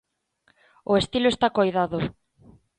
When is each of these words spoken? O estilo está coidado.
O 0.91 0.93
estilo 1.01 1.27
está 1.31 1.47
coidado. 1.57 1.99